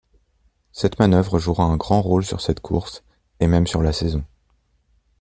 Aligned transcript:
Cette 0.71 0.97
manœuvre 0.97 1.37
jouera 1.37 1.61
un 1.63 1.77
grand 1.77 2.01
rôle 2.01 2.25
sur 2.25 2.41
cette 2.41 2.59
course 2.59 3.03
et 3.39 3.45
même 3.45 3.67
sur 3.67 3.83
la 3.83 3.93
saison. 3.93 4.25